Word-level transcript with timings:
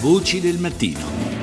Voci 0.00 0.40
del 0.40 0.58
mattino. 0.58 1.35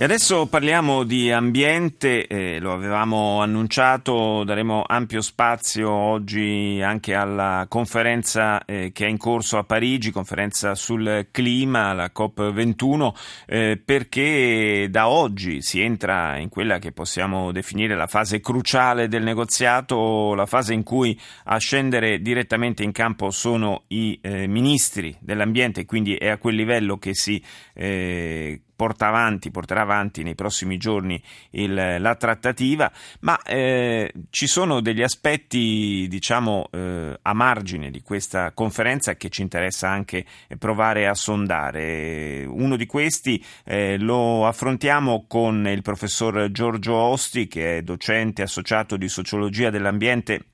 E 0.00 0.04
adesso 0.04 0.46
parliamo 0.46 1.02
di 1.04 1.30
ambiente, 1.30 2.26
eh, 2.26 2.58
lo 2.58 2.72
avevamo 2.72 3.42
annunciato, 3.42 4.44
daremo 4.44 4.82
ampio 4.86 5.20
spazio 5.20 5.90
oggi 5.90 6.80
anche 6.82 7.12
alla 7.12 7.66
conferenza 7.68 8.64
eh, 8.64 8.92
che 8.94 9.04
è 9.04 9.10
in 9.10 9.18
corso 9.18 9.58
a 9.58 9.64
Parigi, 9.64 10.10
conferenza 10.10 10.74
sul 10.74 11.28
clima, 11.30 11.92
la 11.92 12.10
COP21, 12.16 13.14
eh, 13.44 13.82
perché 13.84 14.88
da 14.90 15.10
oggi 15.10 15.60
si 15.60 15.82
entra 15.82 16.38
in 16.38 16.48
quella 16.48 16.78
che 16.78 16.92
possiamo 16.92 17.52
definire 17.52 17.94
la 17.94 18.06
fase 18.06 18.40
cruciale 18.40 19.06
del 19.06 19.22
negoziato, 19.22 20.34
la 20.34 20.46
fase 20.46 20.72
in 20.72 20.82
cui 20.82 21.20
a 21.44 21.58
scendere 21.58 22.22
direttamente 22.22 22.82
in 22.82 22.92
campo 22.92 23.28
sono 23.28 23.82
i 23.88 24.18
eh, 24.22 24.46
ministri 24.46 25.14
dell'ambiente, 25.20 25.84
quindi 25.84 26.14
è 26.14 26.28
a 26.28 26.38
quel 26.38 26.54
livello 26.54 26.96
che 26.96 27.14
si 27.14 27.44
eh, 27.74 28.62
porta 28.80 29.08
avanti, 29.08 29.50
porterà 29.50 29.82
avanti 29.82 30.22
nei 30.22 30.34
prossimi 30.34 30.78
giorni 30.78 31.22
il, 31.50 31.96
la 31.98 32.14
trattativa, 32.14 32.90
ma 33.20 33.38
eh, 33.42 34.10
ci 34.30 34.46
sono 34.46 34.80
degli 34.80 35.02
aspetti, 35.02 36.06
diciamo, 36.08 36.70
eh, 36.72 37.18
a 37.20 37.34
margine 37.34 37.90
di 37.90 38.00
questa 38.00 38.52
conferenza 38.52 39.16
che 39.16 39.28
ci 39.28 39.42
interessa 39.42 39.90
anche 39.90 40.24
provare 40.58 41.06
a 41.06 41.12
sondare. 41.12 42.46
Uno 42.46 42.76
di 42.76 42.86
questi 42.86 43.44
eh, 43.66 43.98
lo 43.98 44.46
affrontiamo 44.46 45.26
con 45.28 45.68
il 45.68 45.82
professor 45.82 46.50
Giorgio 46.50 46.94
Osti, 46.94 47.48
che 47.48 47.76
è 47.76 47.82
docente 47.82 48.40
associato 48.40 48.96
di 48.96 49.10
sociologia 49.10 49.68
dell'ambiente 49.68 50.44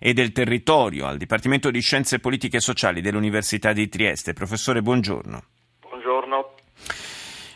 e 0.00 0.12
del 0.14 0.32
territorio 0.32 1.06
al 1.06 1.16
Dipartimento 1.16 1.70
di 1.70 1.80
Scienze 1.80 2.18
Politiche 2.18 2.56
e 2.56 2.60
Sociali 2.60 3.00
dell'Università 3.00 3.72
di 3.72 3.88
Trieste. 3.88 4.32
Professore, 4.32 4.82
buongiorno. 4.82 5.57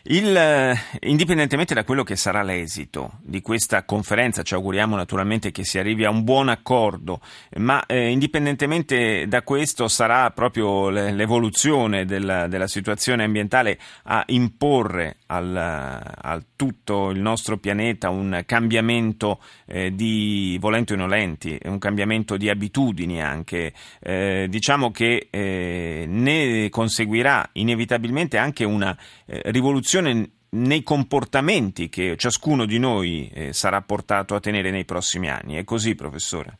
Il, 0.04 0.36
eh, 0.36 0.76
indipendentemente 1.02 1.74
da 1.74 1.84
quello 1.84 2.02
che 2.02 2.16
sarà 2.16 2.42
l'esito 2.42 3.18
di 3.22 3.40
questa 3.40 3.84
conferenza, 3.84 4.42
ci 4.42 4.54
auguriamo 4.54 4.96
naturalmente 4.96 5.52
che 5.52 5.64
si 5.64 5.78
arrivi 5.78 6.04
a 6.04 6.10
un 6.10 6.24
buon 6.24 6.48
accordo, 6.48 7.20
ma 7.58 7.86
eh, 7.86 8.08
indipendentemente 8.08 9.28
da 9.28 9.42
questo 9.42 9.86
sarà 9.86 10.28
proprio 10.30 10.90
l'evoluzione 10.90 12.04
della, 12.04 12.48
della 12.48 12.66
situazione 12.66 13.22
ambientale 13.22 13.78
a 14.04 14.24
imporre 14.26 15.18
al, 15.26 15.56
al, 15.56 16.46
tutto 16.56 17.10
il 17.10 17.20
nostro 17.20 17.58
pianeta 17.58 18.10
un 18.10 18.42
cambiamento 18.44 19.40
eh, 19.66 19.94
di 19.94 20.58
volenti 20.60 20.94
o 20.94 20.96
nolenti, 20.96 21.56
un 21.66 21.78
cambiamento 21.78 22.36
di 22.36 22.48
abitudini 22.48 23.22
anche. 23.22 23.72
Eh, 24.00 24.46
diciamo 24.48 24.90
che 24.90 25.28
eh, 25.30 26.06
ne 26.08 26.68
conseguirà 26.70 27.48
inevitabilmente 27.52 28.36
anche 28.36 28.64
una 28.64 28.96
eh, 29.26 29.42
rivoluzione 29.44 29.90
rivoluzione 29.92 30.30
nei 30.52 30.82
comportamenti 30.82 31.90
che 31.90 32.16
ciascuno 32.16 32.64
di 32.64 32.78
noi 32.78 33.30
eh, 33.34 33.52
sarà 33.52 33.82
portato 33.82 34.34
a 34.34 34.40
tenere 34.40 34.70
nei 34.70 34.86
prossimi 34.86 35.28
anni. 35.28 35.56
È 35.56 35.64
così, 35.64 35.94
professore? 35.94 36.58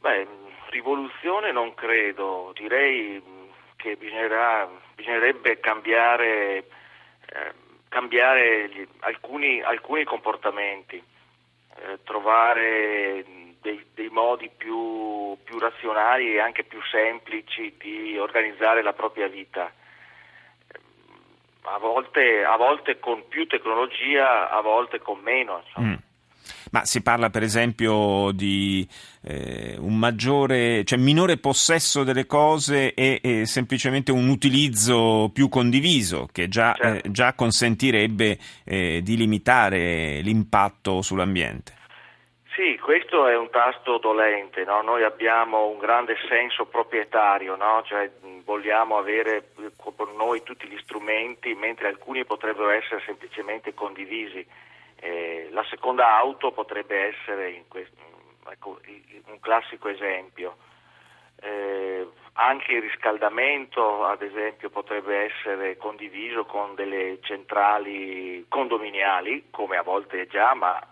Beh, 0.00 0.26
rivoluzione 0.70 1.52
non 1.52 1.72
credo, 1.74 2.52
direi 2.54 3.22
che 3.76 3.96
bisognerebbe 3.96 5.60
cambiare, 5.60 6.56
eh, 6.56 7.52
cambiare 7.88 8.68
gli, 8.70 8.86
alcuni, 9.00 9.60
alcuni, 9.62 10.02
comportamenti, 10.02 10.96
eh, 10.96 11.98
trovare 12.02 13.24
dei, 13.60 13.86
dei 13.94 14.08
modi 14.08 14.50
più, 14.56 15.36
più 15.44 15.58
razionali 15.60 16.34
e 16.34 16.40
anche 16.40 16.64
più 16.64 16.80
semplici 16.90 17.74
di 17.78 18.18
organizzare 18.18 18.82
la 18.82 18.92
propria 18.92 19.28
vita 19.28 19.72
a 21.62 21.78
volte, 21.78 22.44
a 22.44 22.56
volte, 22.56 22.98
con 22.98 23.24
più 23.28 23.46
tecnologia, 23.46 24.50
a 24.50 24.60
volte 24.60 24.98
con 24.98 25.20
meno. 25.20 25.62
Mm. 25.80 25.94
Ma 26.72 26.84
si 26.84 27.02
parla 27.02 27.28
per 27.28 27.42
esempio 27.42 28.30
di 28.32 28.86
eh, 29.22 29.76
un 29.78 29.96
maggiore, 29.98 30.84
cioè 30.84 30.98
minore 30.98 31.36
possesso 31.36 32.02
delle 32.02 32.26
cose 32.26 32.94
e, 32.94 33.20
e 33.22 33.46
semplicemente 33.46 34.10
un 34.10 34.28
utilizzo 34.28 35.30
più 35.32 35.48
condiviso 35.48 36.28
che 36.32 36.48
già, 36.48 36.72
certo. 36.72 37.06
eh, 37.06 37.10
già 37.10 37.34
consentirebbe 37.34 38.38
eh, 38.64 39.00
di 39.02 39.16
limitare 39.16 40.20
l'impatto 40.22 41.02
sull'ambiente. 41.02 41.80
Sì, 42.54 42.78
questo 42.78 43.26
è 43.28 43.34
un 43.34 43.48
tasto 43.48 43.96
dolente, 43.96 44.62
no? 44.64 44.82
noi 44.82 45.04
abbiamo 45.04 45.68
un 45.68 45.78
grande 45.78 46.16
senso 46.28 46.66
proprietario, 46.66 47.56
no? 47.56 47.82
cioè, 47.86 48.10
vogliamo 48.44 48.98
avere 48.98 49.52
con 49.76 50.14
noi 50.16 50.42
tutti 50.42 50.68
gli 50.68 50.78
strumenti, 50.80 51.54
mentre 51.54 51.88
alcuni 51.88 52.26
potrebbero 52.26 52.68
essere 52.68 53.00
semplicemente 53.06 53.72
condivisi. 53.72 54.46
Eh, 54.96 55.48
la 55.50 55.64
seconda 55.70 56.18
auto 56.18 56.52
potrebbe 56.52 57.14
essere 57.14 57.64
questo, 57.68 57.96
ecco, 58.50 58.78
un 59.28 59.40
classico 59.40 59.88
esempio. 59.88 60.56
Eh, 61.40 62.06
anche 62.34 62.72
il 62.72 62.82
riscaldamento, 62.82 64.04
ad 64.04 64.20
esempio, 64.20 64.68
potrebbe 64.68 65.24
essere 65.24 65.78
condiviso 65.78 66.44
con 66.44 66.74
delle 66.74 67.18
centrali 67.22 68.44
condominiali, 68.46 69.46
come 69.50 69.78
a 69.78 69.82
volte 69.82 70.20
è 70.20 70.26
già, 70.26 70.52
ma 70.52 70.91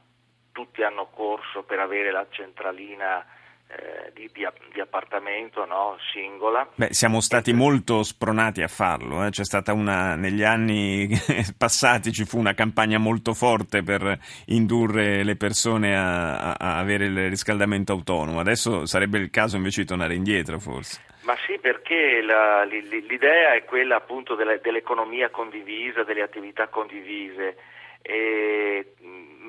tutti 0.52 0.82
hanno 0.82 1.06
corso 1.06 1.62
per 1.62 1.78
avere 1.78 2.10
la 2.10 2.26
centralina 2.30 3.24
eh, 3.72 4.10
di, 4.12 4.28
di, 4.32 4.44
di, 4.72 4.80
appartamento 4.80 5.64
no? 5.64 5.96
singola. 6.12 6.68
Beh, 6.74 6.92
siamo 6.92 7.20
stati 7.20 7.52
molto 7.52 8.02
spronati 8.02 8.62
a 8.62 8.68
farlo, 8.68 9.24
eh? 9.24 9.30
c'è 9.30 9.44
stata 9.44 9.72
una, 9.72 10.16
negli 10.16 10.42
anni 10.42 11.08
passati 11.56 12.12
ci 12.12 12.24
fu 12.24 12.38
una 12.38 12.54
campagna 12.54 12.98
molto 12.98 13.32
forte 13.32 13.84
per 13.84 14.18
indurre 14.46 15.22
le 15.22 15.36
persone 15.36 15.96
a, 15.96 16.54
a 16.54 16.78
avere 16.78 17.04
il 17.04 17.28
riscaldamento 17.28 17.92
autonomo, 17.92 18.40
adesso 18.40 18.86
sarebbe 18.86 19.18
il 19.18 19.30
caso 19.30 19.56
invece 19.56 19.82
di 19.82 19.86
tornare 19.86 20.14
indietro 20.14 20.58
forse. 20.58 21.00
Ma 21.22 21.36
sì, 21.46 21.58
perché 21.60 22.22
la, 22.22 22.64
l'idea 22.64 23.54
è 23.54 23.64
quella 23.64 23.96
appunto 23.96 24.34
dell'economia 24.34 25.30
condivisa, 25.30 26.02
delle 26.02 26.22
attività 26.22 26.66
condivise. 26.66 27.56
E, 28.02 28.94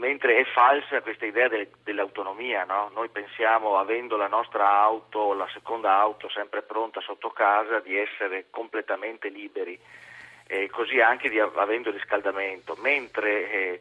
mentre 0.01 0.39
è 0.39 0.45
falsa 0.45 1.01
questa 1.01 1.28
idea 1.28 1.47
de, 1.47 1.69
dell'autonomia, 1.84 2.63
no? 2.63 2.89
noi 2.95 3.09
pensiamo 3.09 3.78
avendo 3.78 4.17
la 4.17 4.28
nostra 4.28 4.67
auto, 4.67 5.34
la 5.34 5.47
seconda 5.53 5.95
auto 5.95 6.28
sempre 6.29 6.63
pronta 6.63 7.00
sotto 7.01 7.29
casa 7.29 7.79
di 7.81 7.95
essere 7.95 8.47
completamente 8.50 9.29
liberi, 9.29 9.79
e 10.47 10.69
così 10.72 11.00
anche 11.00 11.29
di, 11.29 11.40
avendo 11.40 11.90
il 11.90 11.95
riscaldamento, 11.95 12.75
mentre 12.81 13.51
eh, 13.51 13.79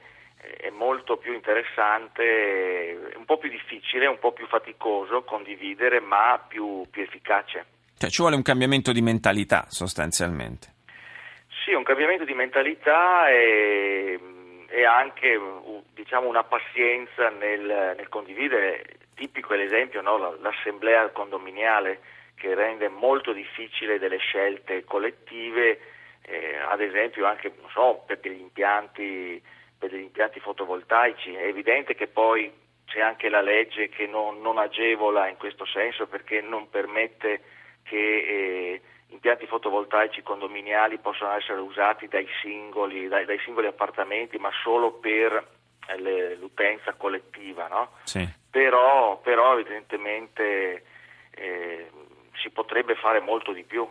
è 0.58 0.68
molto 0.68 1.16
più 1.16 1.32
interessante, 1.32 3.12
un 3.16 3.24
po' 3.24 3.38
più 3.38 3.48
difficile, 3.48 4.06
un 4.06 4.18
po' 4.18 4.32
più 4.32 4.46
faticoso 4.46 5.22
condividere, 5.22 6.00
ma 6.00 6.38
più, 6.46 6.84
più 6.90 7.02
efficace. 7.02 7.64
Cioè 7.96 8.10
ci 8.10 8.20
vuole 8.20 8.36
un 8.36 8.42
cambiamento 8.42 8.92
di 8.92 9.00
mentalità 9.00 9.64
sostanzialmente. 9.68 10.74
Sì, 11.64 11.72
un 11.72 11.82
cambiamento 11.82 12.24
di 12.24 12.34
mentalità 12.34 13.28
e 13.30 14.18
e 14.70 14.84
anche 14.84 15.38
diciamo, 15.92 16.28
una 16.28 16.44
pazienza 16.44 17.28
nel, 17.28 17.94
nel, 17.96 18.08
condividere. 18.08 18.84
Tipico 19.14 19.52
l'esempio, 19.54 20.00
no? 20.00 20.38
l'assemblea 20.40 21.10
condominiale 21.10 22.00
che 22.36 22.54
rende 22.54 22.88
molto 22.88 23.32
difficile 23.32 23.98
delle 23.98 24.16
scelte 24.16 24.84
collettive, 24.84 25.78
eh, 26.22 26.56
ad 26.56 26.80
esempio 26.80 27.26
anche 27.26 27.52
so, 27.72 28.02
per, 28.06 28.18
degli 28.20 28.40
impianti, 28.40 29.42
per, 29.78 29.90
degli 29.90 30.04
impianti, 30.04 30.40
fotovoltaici. 30.40 31.34
È 31.34 31.44
evidente 31.44 31.94
che 31.94 32.06
poi 32.06 32.50
c'è 32.86 33.00
anche 33.00 33.28
la 33.28 33.42
legge 33.42 33.88
che 33.88 34.06
non, 34.06 34.40
non 34.40 34.56
agevola 34.56 35.28
in 35.28 35.36
questo 35.36 35.66
senso 35.66 36.06
perché 36.06 36.40
non 36.40 36.70
permette 36.70 37.42
che 37.82 37.96
eh, 37.96 38.80
impianti 39.10 39.46
fotovoltaici 39.46 40.22
condominiali 40.22 40.98
possono 40.98 41.32
essere 41.32 41.60
usati 41.60 42.08
dai 42.08 42.26
singoli, 42.42 43.08
dai, 43.08 43.24
dai 43.24 43.38
singoli 43.44 43.66
appartamenti, 43.66 44.38
ma 44.38 44.50
solo 44.62 44.92
per 44.92 45.32
eh, 45.86 46.00
le, 46.00 46.36
l'utenza 46.36 46.94
collettiva, 46.94 47.68
no? 47.68 47.90
sì. 48.04 48.26
però, 48.50 49.18
però, 49.20 49.58
evidentemente 49.58 50.84
eh, 51.30 51.90
si 52.42 52.50
potrebbe 52.50 52.94
fare 52.94 53.20
molto 53.20 53.52
di 53.52 53.64
più. 53.64 53.88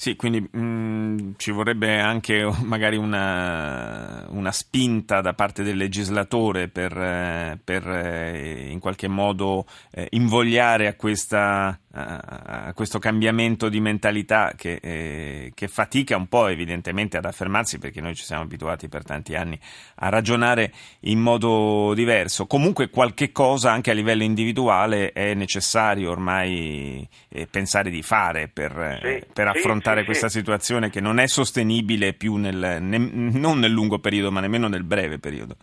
Sì, 0.00 0.14
quindi 0.14 0.40
mh, 0.40 0.60
mm, 0.60 1.30
ci 1.38 1.50
vorrebbe 1.50 1.98
anche 1.98 2.48
magari 2.62 2.96
una, 2.96 4.26
una, 4.28 4.52
spinta 4.52 5.20
da 5.20 5.34
parte 5.34 5.64
del 5.64 5.76
legislatore 5.76 6.68
per, 6.68 6.96
eh, 6.96 7.58
per 7.62 7.84
eh, 7.88 8.68
in 8.70 8.78
qualche 8.78 9.08
modo 9.08 9.66
eh, 9.90 10.06
invogliare 10.10 10.86
a 10.86 10.94
questa 10.94 11.80
a 12.00 12.72
questo 12.74 13.00
cambiamento 13.00 13.68
di 13.68 13.80
mentalità 13.80 14.52
che, 14.54 15.50
che, 15.52 15.68
fatica 15.68 16.16
un 16.16 16.28
po' 16.28 16.46
evidentemente 16.46 17.16
ad 17.16 17.24
affermarsi 17.24 17.78
perché 17.78 18.00
noi 18.00 18.14
ci 18.14 18.22
siamo 18.22 18.42
abituati 18.42 18.88
per 18.88 19.02
tanti 19.02 19.34
anni 19.34 19.58
a 19.96 20.08
ragionare 20.08 20.72
in 21.00 21.18
modo 21.18 21.92
diverso. 21.94 22.46
Comunque 22.46 22.90
qualche 22.90 23.32
cosa 23.32 23.72
anche 23.72 23.90
a 23.90 23.94
livello 23.94 24.22
individuale 24.22 25.10
è 25.12 25.34
necessario 25.34 26.10
ormai 26.10 27.08
pensare 27.50 27.90
di 27.90 28.02
fare 28.02 28.48
per, 28.48 29.00
sì, 29.02 29.24
per 29.32 29.48
affrontare 29.48 29.87
affrontare 29.88 30.00
sì, 30.00 30.04
questa 30.06 30.28
sì. 30.28 30.38
situazione 30.38 30.90
che 30.90 31.00
non 31.00 31.18
è 31.18 31.26
sostenibile 31.26 32.12
più 32.12 32.36
nel, 32.36 32.78
ne, 32.80 32.98
non 32.98 33.58
nel 33.58 33.70
lungo 33.70 33.98
periodo, 33.98 34.30
ma 34.30 34.40
nemmeno 34.40 34.68
nel 34.68 34.84
breve 34.84 35.18
periodo. 35.18 35.56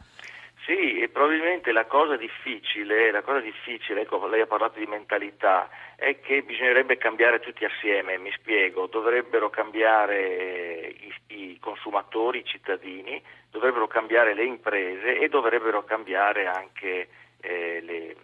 Sì, 0.65 0.99
e 0.99 1.09
probabilmente 1.09 1.71
la 1.71 1.85
cosa 1.85 2.17
difficile, 2.17 3.11
la 3.11 3.21
cosa 3.21 3.39
difficile, 3.39 4.01
ecco, 4.01 4.25
lei 4.27 4.41
ha 4.41 4.47
parlato 4.47 4.79
di 4.79 4.87
mentalità, 4.87 5.69
è 5.95 6.19
che 6.19 6.41
bisognerebbe 6.41 6.97
cambiare 6.97 7.39
tutti 7.39 7.65
assieme, 7.65 8.17
mi 8.17 8.31
spiego, 8.35 8.87
dovrebbero 8.87 9.51
cambiare 9.51 10.95
i, 10.97 11.13
i 11.27 11.59
consumatori, 11.59 12.39
i 12.39 12.45
cittadini, 12.45 13.21
dovrebbero 13.51 13.85
cambiare 13.85 14.33
le 14.33 14.43
imprese 14.43 15.19
e 15.19 15.29
dovrebbero 15.29 15.83
cambiare 15.83 16.47
anche 16.47 17.09
eh, 17.41 17.81
le, 17.83 18.15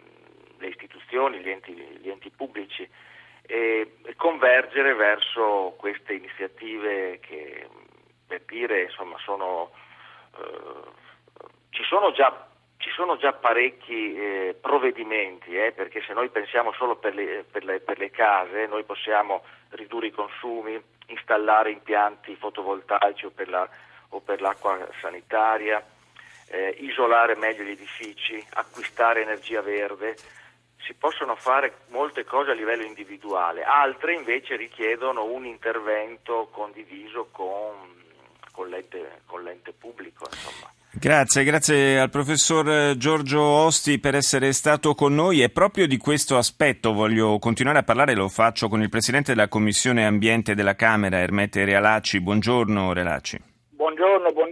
le, 0.57 0.67
istituzioni, 0.67 1.41
gli 1.41 1.49
enti, 1.49 1.73
gli 1.73 2.09
enti 2.09 2.31
pubblici 2.35 2.89
e, 3.51 4.15
convergere 4.15 4.93
verso 4.93 5.75
queste 5.77 6.13
iniziative 6.13 7.19
che 7.19 7.67
per 8.27 8.43
dire 8.45 8.83
insomma 8.83 9.17
sono 9.19 9.71
eh, 10.37 10.99
ci 11.71 11.83
sono 11.83 12.11
già, 12.11 12.47
ci 12.77 12.89
sono 12.91 13.17
già 13.17 13.33
parecchi 13.33 14.15
eh, 14.15 14.55
provvedimenti, 14.59 15.55
eh, 15.55 15.71
perché 15.71 16.01
se 16.05 16.13
noi 16.13 16.29
pensiamo 16.29 16.71
solo 16.73 16.95
per 16.97 17.15
le, 17.15 17.45
per, 17.49 17.63
le, 17.63 17.79
per 17.79 17.97
le, 17.97 18.11
case, 18.11 18.67
noi 18.67 18.83
possiamo 18.83 19.43
ridurre 19.69 20.07
i 20.07 20.11
consumi, 20.11 20.79
installare 21.07 21.71
impianti 21.71 22.35
fotovoltaici 22.35 23.25
o 23.25 23.31
per, 23.31 23.49
la, 23.49 23.67
o 24.09 24.19
per 24.19 24.41
l'acqua 24.41 24.87
sanitaria, 24.99 25.83
eh, 26.49 26.75
isolare 26.79 27.35
meglio 27.35 27.63
gli 27.63 27.71
edifici, 27.71 28.45
acquistare 28.53 29.21
energia 29.21 29.61
verde. 29.61 30.15
Si 30.91 30.97
possono 30.97 31.37
fare 31.37 31.85
molte 31.91 32.25
cose 32.25 32.51
a 32.51 32.53
livello 32.53 32.83
individuale, 32.83 33.63
altre 33.63 34.13
invece 34.13 34.57
richiedono 34.57 35.23
un 35.23 35.45
intervento 35.45 36.49
condiviso 36.51 37.29
con, 37.31 37.77
con, 38.51 38.67
l'ente, 38.67 39.21
con 39.25 39.41
l'ente 39.41 39.71
pubblico. 39.71 40.25
Insomma. 40.29 40.69
Grazie, 40.91 41.45
grazie 41.45 41.97
al 41.97 42.09
professor 42.09 42.97
Giorgio 42.97 43.41
Osti 43.41 43.99
per 43.99 44.15
essere 44.15 44.51
stato 44.51 44.93
con 44.93 45.15
noi 45.15 45.41
e 45.41 45.49
proprio 45.49 45.87
di 45.87 45.95
questo 45.95 46.35
aspetto 46.35 46.91
voglio 46.91 47.39
continuare 47.39 47.79
a 47.79 47.83
parlare, 47.83 48.13
lo 48.13 48.27
faccio 48.27 48.67
con 48.67 48.81
il 48.81 48.89
Presidente 48.89 49.33
della 49.33 49.47
Commissione 49.47 50.05
Ambiente 50.05 50.55
della 50.55 50.75
Camera, 50.75 51.19
Ermete 51.19 51.63
Realacci. 51.63 52.19
Buongiorno 52.19 52.91
Realacci. 52.91 53.39
Buongiorno, 53.69 54.29
buongiorno. 54.33 54.50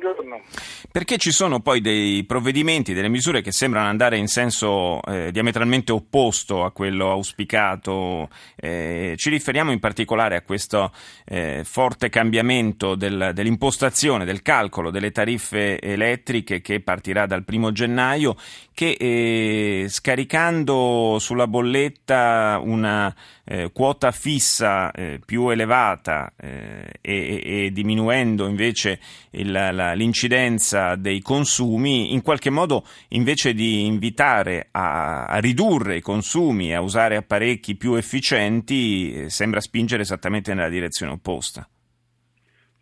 Perché 0.92 1.18
ci 1.18 1.32
sono 1.32 1.60
poi 1.60 1.82
dei 1.82 2.24
provvedimenti, 2.24 2.94
delle 2.94 3.10
misure 3.10 3.42
che 3.42 3.52
sembrano 3.52 3.90
andare 3.90 4.18
in 4.18 4.28
senso 4.28 5.02
eh, 5.04 5.32
diametralmente 5.32 5.92
opposto 5.92 6.64
a 6.64 6.72
quello 6.72 7.12
auspicato. 7.12 8.30
Eh, 8.56 9.14
ci 9.16 9.30
riferiamo 9.30 9.72
in 9.72 9.80
particolare 9.80 10.36
a 10.36 10.42
questo 10.42 10.92
eh, 11.26 11.62
forte 11.64 12.10
cambiamento 12.10 12.96
del, 12.96 13.32
dell'impostazione, 13.34 14.26
del 14.26 14.42
calcolo 14.42 14.90
delle 14.90 15.12
tariffe 15.12 15.80
elettriche 15.80 16.62
che 16.62 16.80
partirà 16.80 17.26
dal 17.26 17.44
primo 17.44 17.72
gennaio, 17.72 18.36
che 18.74 18.96
eh, 19.00 19.86
scaricando 19.90 21.18
sulla 21.20 21.48
bolletta 21.48 22.60
una 22.64 23.14
eh, 23.44 23.72
quota 23.72 24.12
fissa 24.12 24.92
eh, 24.92 25.20
più 25.24 25.50
elevata 25.50 26.32
e, 26.38 26.88
e 27.02 27.72
diminuendo 27.72 28.48
invece 28.48 29.00
il, 29.32 29.52
la, 29.52 29.89
l'incidenza 29.94 30.96
dei 30.96 31.22
consumi, 31.22 32.14
in 32.14 32.22
qualche 32.22 32.50
modo 32.50 32.84
invece 33.10 33.54
di 33.54 33.86
invitare 33.86 34.70
a, 34.72 35.26
a 35.26 35.38
ridurre 35.40 35.98
i 35.98 36.02
consumi 36.02 36.70
e 36.70 36.76
a 36.76 36.82
usare 36.82 37.16
apparecchi 37.16 37.76
più 37.76 37.96
efficienti, 37.96 39.14
eh, 39.14 39.30
sembra 39.30 39.60
spingere 39.60 40.02
esattamente 40.02 40.54
nella 40.54 40.70
direzione 40.70 41.12
opposta. 41.12 41.68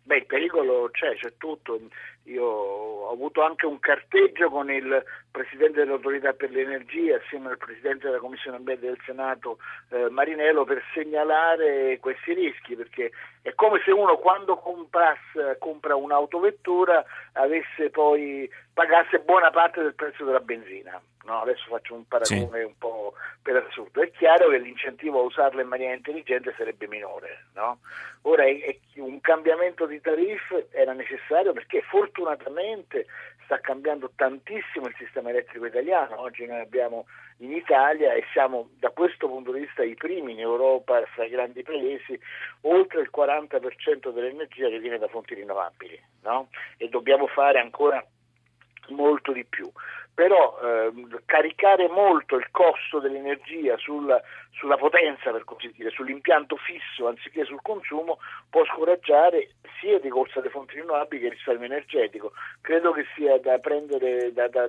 Beh, 0.08 0.16
il 0.16 0.26
pericolo 0.26 0.88
c'è, 0.90 1.14
c'è 1.16 1.34
tutto. 1.36 1.78
Io 2.24 2.44
ho 2.44 3.10
avuto 3.10 3.42
anche 3.42 3.66
un 3.66 3.78
carteggio 3.78 4.48
con 4.48 4.70
il 4.70 5.02
Presidente 5.30 5.80
dell'Autorità 5.80 6.32
per 6.32 6.50
l'Energia 6.50 7.16
assieme 7.16 7.50
al 7.50 7.58
Presidente 7.58 8.06
della 8.06 8.18
Commissione 8.18 8.56
Ambiente 8.56 8.86
del 8.86 8.98
Senato 9.04 9.58
eh, 9.90 10.08
Marinello 10.10 10.64
per 10.64 10.82
segnalare 10.94 11.98
questi 12.00 12.32
rischi 12.32 12.74
perché 12.74 13.10
è 13.48 13.54
come 13.54 13.80
se 13.84 13.90
uno 13.90 14.16
quando 14.18 14.56
comprasse, 14.56 15.56
compra 15.58 15.96
un'autovettura 15.96 17.04
avesse 17.32 17.90
poi 17.90 18.48
pagasse 18.72 19.20
buona 19.20 19.50
parte 19.50 19.82
del 19.82 19.94
prezzo 19.94 20.24
della 20.24 20.40
benzina. 20.40 21.00
No, 21.24 21.42
adesso 21.42 21.64
faccio 21.68 21.94
un 21.94 22.06
paragone 22.06 22.60
sì. 22.60 22.64
un 22.64 22.78
po' 22.78 23.12
per 23.42 23.56
assurdo. 23.56 24.00
È 24.00 24.10
chiaro 24.12 24.48
che 24.48 24.58
l'incentivo 24.58 25.20
a 25.20 25.24
usarla 25.24 25.60
in 25.60 25.68
maniera 25.68 25.94
intelligente 25.94 26.54
sarebbe 26.56 26.88
minore. 26.88 27.44
No? 27.54 27.80
Ora 28.22 28.44
è, 28.44 28.58
è, 28.64 28.78
un 29.00 29.20
cambiamento 29.20 29.84
di 29.84 30.00
tariffe 30.00 30.68
era 30.70 30.94
necessario 30.94 31.52
perché 31.52 31.82
fortunatamente 31.82 33.06
sta 33.48 33.60
cambiando 33.60 34.12
tantissimo 34.14 34.88
il 34.88 34.94
sistema 34.98 35.30
elettrico 35.30 35.64
italiano. 35.64 36.20
Oggi 36.20 36.44
noi 36.44 36.60
abbiamo 36.60 37.06
in 37.38 37.52
Italia 37.52 38.12
e 38.12 38.24
siamo 38.32 38.68
da 38.78 38.90
questo 38.90 39.26
punto 39.26 39.52
di 39.52 39.60
vista 39.60 39.82
i 39.82 39.94
primi 39.94 40.32
in 40.32 40.40
Europa 40.40 41.02
fra 41.14 41.24
i 41.24 41.30
grandi 41.30 41.62
paesi, 41.62 42.20
oltre 42.62 43.00
il 43.00 43.10
40% 43.14 44.12
dell'energia 44.12 44.68
che 44.68 44.78
viene 44.78 44.98
da 44.98 45.08
fonti 45.08 45.34
rinnovabili 45.34 45.98
no? 46.24 46.48
e 46.76 46.88
dobbiamo 46.90 47.26
fare 47.26 47.58
ancora 47.58 48.04
molto 48.88 49.32
di 49.32 49.44
più 49.46 49.70
però 50.18 50.58
eh, 50.60 50.90
caricare 51.26 51.86
molto 51.86 52.34
il 52.34 52.48
costo 52.50 52.98
dell'energia 52.98 53.76
sulla, 53.76 54.20
sulla, 54.50 54.76
potenza, 54.76 55.30
per 55.30 55.44
così 55.44 55.70
dire, 55.76 55.90
sull'impianto 55.90 56.56
fisso 56.56 57.06
anziché 57.06 57.44
sul 57.44 57.60
consumo 57.62 58.18
può 58.50 58.64
scoraggiare 58.64 59.50
sia 59.78 59.94
il 59.94 60.00
ricorso 60.00 60.40
alle 60.40 60.50
fonti 60.50 60.74
rinnovabili 60.74 61.20
che 61.20 61.26
il 61.26 61.32
risparmio 61.34 61.66
energetico. 61.66 62.32
Credo 62.60 62.90
che 62.90 63.04
sia 63.14 63.38
da, 63.38 63.58
prendere, 63.58 64.32
da, 64.32 64.48
da, 64.48 64.68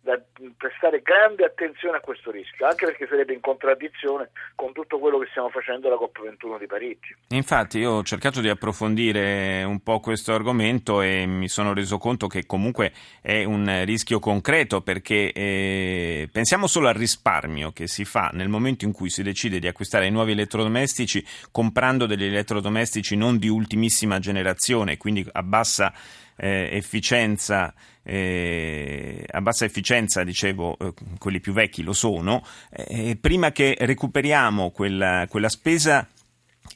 da, 0.00 0.18
prestare 0.56 1.02
grande 1.02 1.44
attenzione 1.44 1.98
a 1.98 2.00
questo 2.00 2.30
rischio, 2.30 2.64
anche 2.64 2.86
perché 2.86 3.06
sarebbe 3.06 3.34
in 3.34 3.40
contraddizione 3.40 4.30
con 4.54 4.72
tutto 4.72 4.98
quello 4.98 5.18
che 5.18 5.26
stiamo 5.28 5.50
facendo 5.50 5.88
alla 5.88 5.98
COP21 5.98 6.58
di 6.58 6.66
Parigi. 6.66 7.16
Infatti 7.34 7.80
io 7.80 7.90
ho 7.90 8.02
cercato 8.02 8.40
di 8.40 8.48
approfondire 8.48 9.62
un 9.62 9.82
po' 9.82 10.00
questo 10.00 10.32
argomento 10.32 11.02
e 11.02 11.26
mi 11.26 11.48
sono 11.48 11.74
reso 11.74 11.98
conto 11.98 12.28
che 12.28 12.46
comunque 12.46 12.92
è 13.20 13.44
un 13.44 13.84
rischio 13.84 14.20
concreto 14.20 14.84
perché 14.86 15.32
eh, 15.32 16.28
pensiamo 16.30 16.68
solo 16.68 16.86
al 16.86 16.94
risparmio 16.94 17.72
che 17.72 17.88
si 17.88 18.04
fa 18.04 18.30
nel 18.32 18.48
momento 18.48 18.84
in 18.84 18.92
cui 18.92 19.10
si 19.10 19.24
decide 19.24 19.58
di 19.58 19.66
acquistare 19.66 20.08
nuovi 20.10 20.30
elettrodomestici 20.30 21.26
comprando 21.50 22.06
degli 22.06 22.22
elettrodomestici 22.22 23.16
non 23.16 23.36
di 23.38 23.48
ultimissima 23.48 24.20
generazione, 24.20 24.96
quindi 24.96 25.26
a 25.32 25.42
bassa 25.42 25.92
eh, 26.36 26.68
efficienza. 26.70 27.74
Eh, 28.04 29.26
a 29.28 29.40
bassa 29.40 29.64
efficienza, 29.64 30.22
dicevo, 30.22 30.78
eh, 30.78 30.94
quelli 31.18 31.40
più 31.40 31.52
vecchi 31.52 31.82
lo 31.82 31.92
sono, 31.92 32.46
eh, 32.70 33.18
prima 33.20 33.50
che 33.50 33.74
recuperiamo 33.76 34.70
quella, 34.70 35.26
quella 35.28 35.48
spesa 35.48 36.08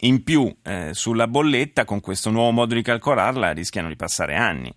in 0.01 0.21
più 0.25 0.53
eh, 0.63 0.89
sulla 0.91 1.27
bolletta, 1.27 1.85
con 1.85 2.01
questo 2.01 2.29
nuovo 2.29 2.51
modo 2.51 2.75
di 2.75 2.81
calcolarla 2.81 3.53
rischiano 3.53 3.87
di 3.87 3.95
passare 3.95 4.35
anni. 4.35 4.75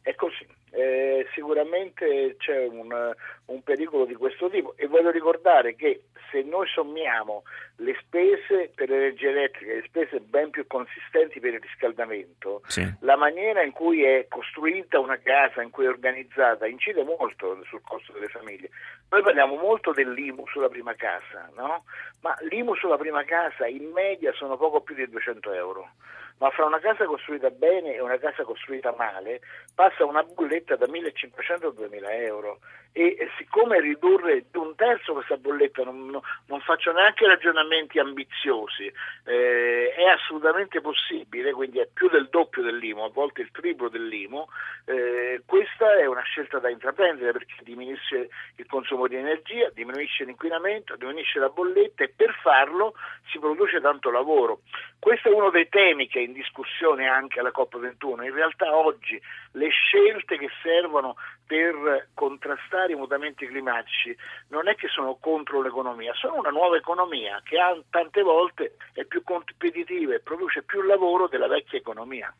È 0.00 0.14
così 0.14 0.46
eh, 0.88 1.26
sicuramente 1.34 2.36
c'è 2.38 2.66
un, 2.66 3.12
un, 3.46 3.62
pericolo 3.62 4.06
di 4.06 4.14
questo 4.14 4.48
tipo 4.48 4.74
e 4.76 4.86
voglio 4.86 5.10
ricordare 5.10 5.74
che 5.74 6.04
se 6.30 6.42
noi 6.42 6.66
sommiamo 6.66 7.42
le 7.76 7.96
spese 8.00 8.70
per 8.74 8.88
l'energia 8.88 9.28
elettrica, 9.28 9.72
le 9.72 9.84
spese 9.86 10.20
ben 10.20 10.50
più 10.50 10.66
consistenti 10.66 11.40
per 11.40 11.54
il 11.54 11.60
riscaldamento, 11.60 12.62
sì. 12.66 12.86
la 13.00 13.16
maniera 13.16 13.62
in 13.62 13.72
cui 13.72 14.02
è 14.02 14.26
costruita 14.28 14.98
una 14.98 15.18
casa, 15.18 15.62
in 15.62 15.70
cui 15.70 15.84
è 15.84 15.88
organizzata, 15.88 16.66
incide 16.66 17.02
molto 17.04 17.62
sul 17.64 17.82
costo 17.82 18.12
delle 18.12 18.28
famiglie. 18.28 18.70
Noi 19.10 19.22
parliamo 19.22 19.56
molto 19.56 19.92
dell'IMU 19.92 20.46
sulla 20.48 20.68
prima 20.68 20.94
casa, 20.94 21.50
no? 21.56 21.84
ma 22.22 22.36
l'IMU 22.48 22.74
sulla 22.74 22.96
prima 22.96 23.24
casa 23.24 23.66
in 23.66 23.90
media 23.92 24.32
sono 24.32 24.56
poco 24.56 24.80
più 24.80 24.94
di 24.94 25.08
200 25.08 25.52
euro 25.52 25.90
ma 26.38 26.50
fra 26.50 26.64
una 26.64 26.78
casa 26.78 27.04
costruita 27.04 27.50
bene 27.50 27.94
e 27.94 28.00
una 28.00 28.18
casa 28.18 28.44
costruita 28.44 28.94
male 28.96 29.40
passa 29.74 30.04
una 30.04 30.22
bolletta 30.22 30.76
da 30.76 30.86
1.500 30.86 31.66
a 31.66 31.68
2.000 31.68 32.10
euro. 32.24 32.58
E 32.92 33.28
siccome 33.36 33.80
ridurre 33.80 34.46
di 34.50 34.58
un 34.58 34.74
terzo 34.74 35.12
questa 35.12 35.36
bolletta 35.36 35.84
non, 35.84 36.18
non 36.46 36.60
faccio 36.60 36.90
neanche 36.90 37.26
ragionamenti 37.26 37.98
ambiziosi 37.98 38.90
eh, 39.24 39.94
è 39.94 40.04
assolutamente 40.04 40.80
possibile 40.80 41.52
quindi 41.52 41.78
è 41.78 41.88
più 41.92 42.08
del 42.08 42.28
doppio 42.30 42.62
dell'IMO 42.62 43.04
a 43.04 43.10
volte 43.10 43.42
il 43.42 43.50
triplo 43.52 43.88
dell'IMO 43.88 44.48
eh, 44.86 45.42
questa 45.44 45.98
è 45.98 46.06
una 46.06 46.22
scelta 46.22 46.58
da 46.58 46.70
intraprendere 46.70 47.30
perché 47.32 47.54
diminuisce 47.62 48.30
il 48.56 48.66
consumo 48.66 49.06
di 49.06 49.16
energia 49.16 49.70
diminuisce 49.74 50.24
l'inquinamento 50.24 50.96
diminuisce 50.96 51.38
la 51.38 51.50
bolletta 51.50 52.04
e 52.04 52.12
per 52.14 52.34
farlo 52.42 52.94
si 53.30 53.38
produce 53.38 53.80
tanto 53.80 54.10
lavoro. 54.10 54.60
Questo 54.98 55.28
è 55.28 55.32
uno 55.32 55.50
dei 55.50 55.68
temi 55.68 56.08
che 56.08 56.20
in 56.28 56.32
discussione 56.34 57.08
anche 57.08 57.40
alla 57.40 57.52
COP21. 57.52 58.24
In 58.24 58.34
realtà 58.34 58.76
oggi 58.76 59.20
le 59.52 59.68
scelte 59.70 60.38
che 60.38 60.48
servono 60.62 61.16
per 61.46 62.08
contrastare 62.14 62.92
i 62.92 62.96
mutamenti 62.96 63.46
climatici 63.46 64.14
non 64.48 64.68
è 64.68 64.74
che 64.74 64.88
sono 64.88 65.16
contro 65.20 65.62
l'economia, 65.62 66.12
sono 66.14 66.36
una 66.36 66.50
nuova 66.50 66.76
economia 66.76 67.40
che 67.42 67.56
tante 67.90 68.22
volte 68.22 68.76
è 68.92 69.04
più 69.04 69.22
competitiva 69.22 70.14
e 70.14 70.20
produce 70.20 70.62
più 70.62 70.82
lavoro 70.82 71.26
della 71.28 71.48
vecchia 71.48 71.78
economia. 71.78 72.32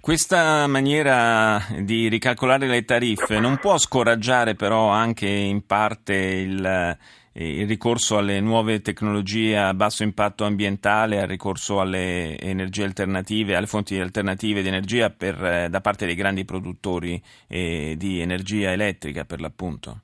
Questa 0.00 0.66
maniera 0.68 1.58
di 1.80 2.08
ricalcolare 2.08 2.66
le 2.66 2.84
tariffe 2.84 3.40
non 3.40 3.58
può 3.58 3.76
scoraggiare 3.76 4.54
però 4.54 4.88
anche 4.88 5.26
in 5.26 5.66
parte 5.66 6.14
il, 6.14 6.96
il 7.38 7.68
ricorso 7.68 8.16
alle 8.16 8.40
nuove 8.40 8.80
tecnologie 8.80 9.58
a 9.58 9.74
basso 9.74 10.02
impatto 10.02 10.44
ambientale, 10.44 11.20
al 11.20 11.28
ricorso 11.28 11.80
alle 11.80 12.38
energie 12.38 12.84
alternative, 12.84 13.54
alle 13.54 13.66
fonti 13.66 13.98
alternative 14.00 14.62
di 14.62 14.68
energia 14.68 15.10
per, 15.10 15.44
eh, 15.44 15.68
da 15.68 15.80
parte 15.82 16.06
dei 16.06 16.14
grandi 16.14 16.46
produttori 16.46 17.22
eh, 17.46 17.94
di 17.98 18.20
energia 18.20 18.72
elettrica 18.72 19.24
per 19.24 19.40
l'appunto? 19.40 20.00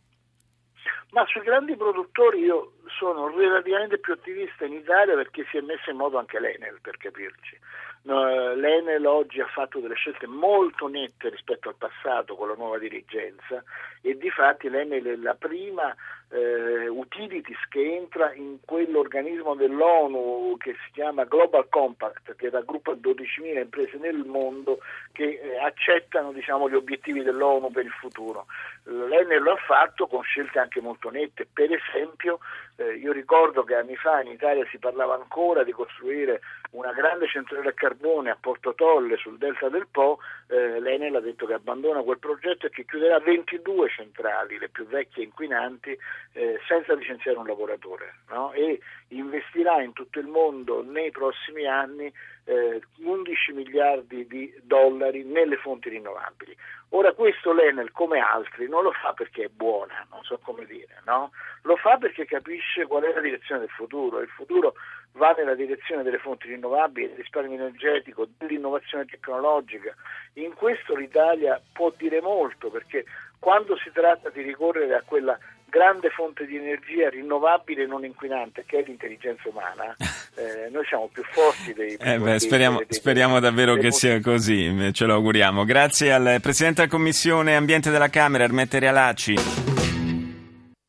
Ma 1.13 1.25
sui 1.27 1.43
grandi 1.43 1.75
produttori 1.75 2.41
io 2.41 2.73
sono 2.99 3.29
relativamente 3.35 3.99
più 3.99 4.13
ottimista 4.13 4.67
in 4.67 4.75
Italia 4.75 5.15
perché 5.15 5.47
si 5.51 5.57
è 5.57 5.61
messa 5.61 5.91
in 5.91 5.97
modo 5.97 6.19
anche 6.19 6.39
l'Enel, 6.39 6.81
per 6.83 6.99
capirci. 6.99 7.59
L'Enel 8.05 9.07
oggi 9.07 9.41
ha 9.41 9.47
fatto 9.47 9.79
delle 9.79 9.95
scelte 9.95 10.27
molto 10.27 10.89
nette 10.89 11.29
rispetto 11.29 11.69
al 11.69 11.77
passato 11.77 12.35
con 12.35 12.49
la 12.49 12.55
nuova 12.57 12.79
dirigenza 12.79 13.63
e 14.01 14.17
di 14.17 14.29
fatti 14.29 14.69
l'Enel 14.69 15.05
è 15.05 15.17
la 15.17 15.35
prima 15.35 15.95
eh, 16.33 16.89
utilities 16.89 17.59
che 17.69 17.95
entra 17.95 18.33
in 18.33 18.59
quell'organismo 18.65 19.55
dell'ONU 19.55 20.57
che 20.59 20.75
si 20.85 20.93
chiama 20.93 21.25
Global 21.25 21.69
Compact, 21.69 22.35
che 22.37 22.49
raggruppa 22.49 22.93
12.000 22.93 23.59
imprese 23.59 23.99
nel 23.99 24.25
mondo 24.25 24.79
che 25.13 25.41
eh, 25.43 25.59
accettano 25.59 26.33
diciamo, 26.33 26.71
gli 26.71 26.75
obiettivi 26.75 27.23
dell'ONU 27.23 27.71
per 27.71 27.85
il 27.85 27.91
futuro. 27.93 28.47
L'Enel 28.85 29.43
lo 29.43 29.53
ha 29.53 29.57
fatto 29.57 30.07
con 30.07 30.23
scelte 30.23 30.59
anche 30.59 30.81
molto 30.81 31.11
nette, 31.11 31.47
per 31.53 31.71
esempio 31.71 32.39
eh, 32.77 32.95
io 32.95 33.13
ricordo 33.13 33.65
che 33.65 33.75
anni 33.75 33.97
fa 33.97 34.21
in 34.23 34.33
Italia 34.33 34.67
si 34.71 34.79
parlava 34.79 35.15
ancora 35.15 35.63
di 35.63 35.73
costruire 35.73 36.41
una 36.71 36.93
grande 36.93 37.29
centrale 37.29 37.69
a 37.69 37.73
carbone 37.73 38.31
a 38.31 38.37
Porto 38.41 38.75
Tolle 38.75 39.17
sul 39.19 39.37
delta 39.37 39.69
del 39.69 39.87
Po, 39.91 40.19
eh, 40.49 40.81
l'Enel 40.81 41.17
ha 41.17 41.21
detto 41.21 41.45
che 41.45 41.53
abbandona 41.53 42.03
quel 42.03 42.19
progetto 42.19 42.67
e 42.67 42.71
che 42.71 42.87
chiuderà 42.87 43.19
22 43.21 43.89
centrali, 43.91 44.59
le 44.59 44.71
più 44.71 44.87
vecchie 44.87 45.25
inquinanti, 45.25 45.97
eh, 46.33 46.59
senza 46.67 46.95
licenziare 46.95 47.39
un 47.39 47.47
lavoratore 47.47 48.15
no? 48.31 48.53
e 48.53 48.81
investirà 49.09 49.83
in 49.83 49.93
tutto 49.93 50.19
il 50.19 50.27
mondo 50.27 50.83
nei 50.83 51.11
prossimi 51.11 51.67
anni 51.67 52.13
eh, 52.45 52.81
11 53.05 53.53
miliardi 53.53 54.27
di 54.27 54.53
dollari 54.63 55.25
nelle 55.25 55.57
fonti 55.57 55.89
rinnovabili. 55.91 56.57
Ora 56.91 57.13
questo 57.13 57.53
l'Enel, 57.53 57.93
come 57.93 58.19
altri, 58.19 58.69
non 58.69 58.83
lo 58.83 58.93
fa 58.93 59.13
perché 59.13 59.45
è 59.45 59.49
buona, 59.49 60.07
non 60.11 60.23
so 60.25 60.39
come 60.43 60.67
dire, 60.67 61.01
no? 61.05 61.31
lo 61.63 61.77
fa 61.77 61.97
perché 61.97 62.25
capisce 62.27 62.87
qual 62.87 63.05
è 63.05 63.13
la 63.15 63.21
direzione 63.21 63.61
del 63.61 63.71
futuro. 63.71 64.21
Il 64.21 64.29
futuro 64.29 64.75
va 65.13 65.35
nella 65.37 65.55
direzione 65.55 66.03
delle 66.03 66.19
fonti 66.19 66.49
rinnovabili, 66.49 67.09
del 67.09 67.17
risparmio 67.17 67.55
energetico, 67.55 68.27
dell'innovazione 68.37 69.07
tecnologica. 69.07 69.95
In 70.35 70.55
questo 70.55 70.95
l'Italia 70.95 71.61
può 71.73 71.93
dire 71.97 72.21
molto 72.21 72.71
perché 72.71 73.05
quando 73.39 73.77
si 73.77 73.91
tratta 73.91 74.31
di 74.31 74.43
ricorrere 74.43 74.95
a 74.95 75.03
quella 75.03 75.39
grande 75.73 76.11
fonte 76.11 76.45
di 76.45 76.57
energia 76.57 77.09
rinnovabile 77.09 77.85
e 77.85 77.87
non 77.87 78.05
inquinante 78.05 78.65
che 78.67 78.81
è 78.81 78.85
l'intelligenza 78.87 79.49
umana, 79.49 79.97
eh, 80.37 80.69
noi 80.71 80.85
siamo 80.85 81.09
più 81.11 81.23
forti 81.25 81.73
dei... 81.73 81.97
Eh 81.99 82.19
beh, 82.19 82.39
speriamo, 82.39 82.77
dei, 82.77 82.87
dei, 82.89 82.99
speriamo 82.99 83.41
davvero 83.41 83.77
che 83.77 83.91
sia 83.91 84.21
così, 84.21 84.93
ce 84.93 85.07
lo 85.07 85.15
auguriamo. 85.15 85.65
Grazie 85.65 86.13
al 86.13 86.39
Presidente 86.43 86.83
della 86.83 86.93
Commissione 86.93 87.57
Ambiente 87.57 87.91
della 87.91 88.11
Camera, 88.11 88.45
Ermette 88.45 88.79
Realacci. 88.79 89.82